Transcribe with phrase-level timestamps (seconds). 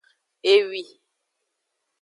[0.53, 0.83] Ewi.